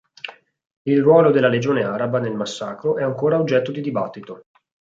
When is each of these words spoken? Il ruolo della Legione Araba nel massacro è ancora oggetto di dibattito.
Il 0.87 0.99
ruolo 0.99 1.29
della 1.29 1.47
Legione 1.47 1.83
Araba 1.83 2.17
nel 2.17 2.33
massacro 2.33 2.97
è 2.97 3.03
ancora 3.03 3.37
oggetto 3.37 3.71
di 3.71 3.81
dibattito. 3.81 4.45